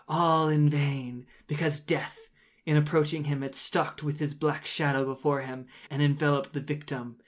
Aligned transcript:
All 0.07 0.49
in 0.49 0.67
vain; 0.67 1.27
because 1.45 1.79
Death, 1.79 2.17
in 2.65 2.75
approaching 2.75 3.25
him 3.25 3.43
had 3.43 3.53
stalked 3.53 4.01
with 4.01 4.17
his 4.19 4.33
black 4.33 4.65
shadow 4.65 5.05
before 5.05 5.41
him, 5.41 5.67
and 5.91 6.01
enveloped 6.01 6.53
the 6.53 6.59
victim. 6.59 7.17